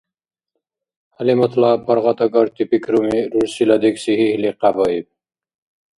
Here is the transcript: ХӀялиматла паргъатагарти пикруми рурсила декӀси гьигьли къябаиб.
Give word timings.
ХӀялиматла 1.15 1.71
паргъатагарти 1.85 2.63
пикруми 2.69 3.17
рурсила 3.31 3.77
декӀси 3.83 4.11
гьигьли 4.19 4.51
къябаиб. 4.61 5.07